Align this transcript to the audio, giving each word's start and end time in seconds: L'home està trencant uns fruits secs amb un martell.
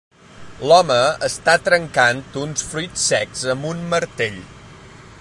L'home 0.69 0.97
està 1.27 1.55
trencant 1.67 2.23
uns 2.47 2.65
fruits 2.71 3.05
secs 3.13 3.45
amb 3.55 3.69
un 3.75 3.89
martell. 3.93 4.43